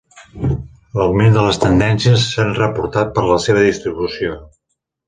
L'augment 0.99 1.35
de 1.35 1.43
les 1.49 1.61
tendències 1.65 2.27
s'han 2.33 2.59
reportat 2.63 3.17
per 3.19 3.27
a 3.29 3.31
la 3.37 3.41
seva 3.49 3.67
distribució. 3.71 4.39